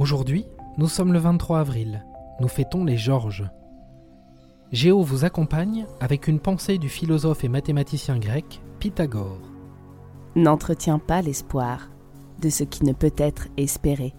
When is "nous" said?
0.78-0.88, 2.40-2.48